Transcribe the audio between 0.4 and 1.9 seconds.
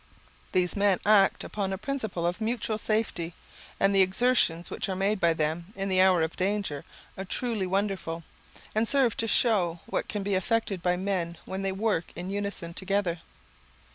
These men act upon a